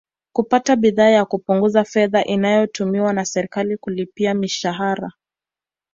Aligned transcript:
Kupata 0.33 0.75
bidhaa 0.75 1.11
na 1.11 1.25
kupunguza 1.25 1.83
fedha 1.83 2.23
inayotumiwa 2.23 3.13
na 3.13 3.25
serikali 3.25 3.77
kulipia 3.77 4.33
mishahara 4.33 5.11